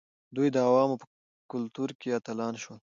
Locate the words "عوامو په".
0.67-1.05